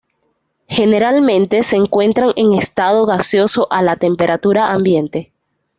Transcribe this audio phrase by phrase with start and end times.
[0.67, 5.31] Generalmente se encuentran en estado gaseoso a la temperatura ambiente.